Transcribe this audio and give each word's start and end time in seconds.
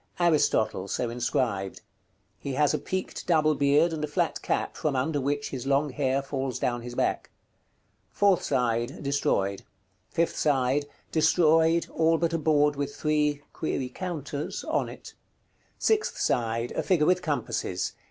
_"ARISTOTLE:" 0.29 0.87
so 0.87 1.11
inscribed. 1.11 1.81
He 2.39 2.53
has 2.53 2.73
a 2.73 2.79
peaked 2.79 3.27
double 3.27 3.53
beard 3.53 3.93
and 3.93 4.03
a 4.03 4.07
flat 4.07 4.41
cap, 4.41 4.75
from 4.75 4.95
under 4.95 5.21
which 5.21 5.51
his 5.51 5.67
long 5.67 5.91
hair 5.91 6.23
falls 6.23 6.57
down 6.57 6.81
his 6.81 6.95
back. 6.95 7.29
Fourth 8.09 8.41
side. 8.41 9.03
Destroyed. 9.03 9.61
Fifth 10.09 10.35
side. 10.35 10.87
Destroyed, 11.11 11.85
all 11.91 12.17
but 12.17 12.33
a 12.33 12.39
board 12.39 12.75
with 12.75 12.95
three 12.95 13.43
(counters?) 13.93 14.63
on 14.63 14.89
it. 14.89 15.13
Sixth 15.77 16.17
side. 16.17 16.71
A 16.71 16.81
figure 16.81 17.05
with 17.05 17.21
compasses. 17.21 17.93